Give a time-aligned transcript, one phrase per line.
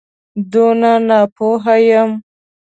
[0.51, 2.11] دونه ناپوه یم.